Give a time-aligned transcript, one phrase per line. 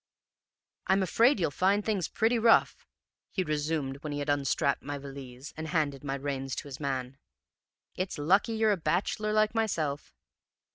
[0.87, 2.87] "'I'm afraid you'll find things pretty rough,'
[3.29, 7.19] he resumed, when he had unstrapped my valise, and handed my reins to his man.
[7.93, 10.11] 'It's lucky you're a bachelor like myself.'